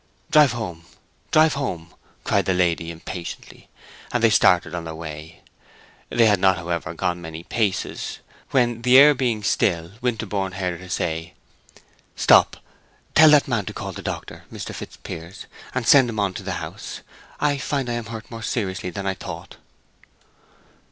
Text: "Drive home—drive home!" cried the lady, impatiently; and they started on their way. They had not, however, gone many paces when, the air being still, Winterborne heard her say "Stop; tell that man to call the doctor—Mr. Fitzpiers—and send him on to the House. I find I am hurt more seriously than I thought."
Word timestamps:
"Drive 0.31 0.53
home—drive 0.53 1.53
home!" 1.53 1.93
cried 2.23 2.45
the 2.45 2.55
lady, 2.55 2.89
impatiently; 2.89 3.69
and 4.11 4.23
they 4.23 4.31
started 4.31 4.73
on 4.73 4.83
their 4.83 4.95
way. 4.95 5.41
They 6.09 6.25
had 6.25 6.39
not, 6.39 6.57
however, 6.57 6.95
gone 6.95 7.21
many 7.21 7.43
paces 7.43 8.17
when, 8.49 8.81
the 8.81 8.97
air 8.97 9.13
being 9.13 9.43
still, 9.43 9.91
Winterborne 10.01 10.53
heard 10.53 10.81
her 10.81 10.89
say 10.89 11.35
"Stop; 12.15 12.57
tell 13.13 13.29
that 13.29 13.47
man 13.47 13.65
to 13.65 13.73
call 13.73 13.91
the 13.91 14.01
doctor—Mr. 14.01 14.73
Fitzpiers—and 14.73 15.85
send 15.85 16.09
him 16.09 16.19
on 16.19 16.33
to 16.33 16.41
the 16.41 16.53
House. 16.53 17.01
I 17.39 17.59
find 17.59 17.87
I 17.87 17.93
am 17.93 18.05
hurt 18.05 18.31
more 18.31 18.41
seriously 18.41 18.89
than 18.89 19.05
I 19.05 19.13
thought." 19.13 19.57